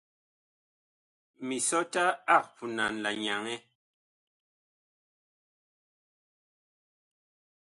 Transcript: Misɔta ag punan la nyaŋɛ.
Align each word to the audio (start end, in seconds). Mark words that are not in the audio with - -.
Misɔta 1.47 2.05
ag 2.35 2.45
punan 2.55 2.93
la 3.03 3.11
nyaŋɛ. 3.23 3.55